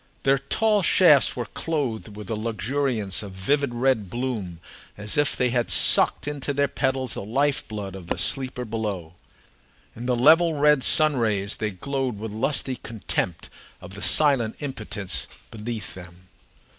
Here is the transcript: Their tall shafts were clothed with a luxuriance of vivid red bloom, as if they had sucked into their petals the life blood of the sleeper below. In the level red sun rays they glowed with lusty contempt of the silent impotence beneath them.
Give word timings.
Their 0.23 0.39
tall 0.39 0.81
shafts 0.81 1.35
were 1.35 1.45
clothed 1.45 2.15
with 2.15 2.27
a 2.31 2.35
luxuriance 2.35 3.21
of 3.21 3.33
vivid 3.33 3.71
red 3.71 4.09
bloom, 4.09 4.59
as 4.97 5.15
if 5.15 5.35
they 5.35 5.51
had 5.51 5.69
sucked 5.69 6.27
into 6.27 6.53
their 6.53 6.67
petals 6.67 7.13
the 7.13 7.21
life 7.23 7.67
blood 7.67 7.93
of 7.93 8.07
the 8.07 8.17
sleeper 8.17 8.65
below. 8.65 9.13
In 9.95 10.07
the 10.07 10.15
level 10.15 10.55
red 10.55 10.81
sun 10.83 11.17
rays 11.17 11.57
they 11.57 11.69
glowed 11.69 12.17
with 12.17 12.31
lusty 12.31 12.77
contempt 12.77 13.51
of 13.79 13.93
the 13.93 14.01
silent 14.01 14.55
impotence 14.59 15.27
beneath 15.51 15.93
them. 15.93 16.29